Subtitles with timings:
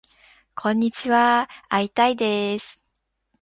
[0.55, 2.79] こんにちはーー会いたいです